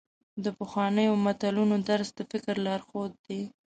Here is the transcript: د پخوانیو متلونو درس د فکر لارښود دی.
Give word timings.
د 0.43 0.45
پخوانیو 0.57 1.21
متلونو 1.25 1.75
درس 1.89 2.09
د 2.17 2.19
فکر 2.31 2.55
لارښود 2.65 3.11
دی. 3.25 3.41